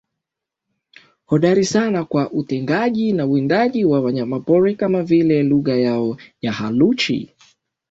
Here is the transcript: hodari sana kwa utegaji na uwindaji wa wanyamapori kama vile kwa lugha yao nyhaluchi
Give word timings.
hodari 1.25 1.65
sana 1.65 2.05
kwa 2.05 2.31
utegaji 2.31 3.13
na 3.13 3.25
uwindaji 3.25 3.85
wa 3.85 4.01
wanyamapori 4.01 4.75
kama 4.75 5.03
vile 5.03 5.39
kwa 5.39 5.49
lugha 5.49 5.75
yao 5.75 6.17
nyhaluchi 6.43 7.35